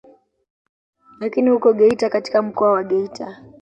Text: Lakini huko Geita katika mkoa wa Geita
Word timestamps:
Lakini 1.19 1.49
huko 1.49 1.73
Geita 1.73 2.09
katika 2.09 2.41
mkoa 2.41 2.71
wa 2.71 2.83
Geita 2.83 3.43